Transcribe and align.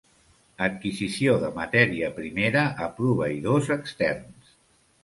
Adquisició 0.67 1.35
de 1.45 1.51
matèria 1.59 2.09
primera 2.17 2.65
a 2.87 2.89
proveïdors 2.99 3.73
externs. 3.79 4.59